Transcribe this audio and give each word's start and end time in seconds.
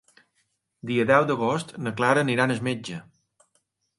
El 0.87 0.93
deu 1.09 1.27
d'agost 1.31 1.75
na 1.87 1.93
Clara 2.01 2.25
anirà 2.27 2.47
al 2.49 2.57
metge. 2.69 3.01